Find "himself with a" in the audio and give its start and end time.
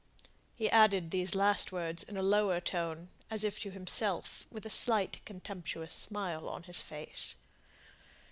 3.69-4.69